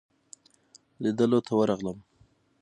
لیدلو 1.01 1.39
ته 1.47 1.51
ورغلم. 1.59 1.97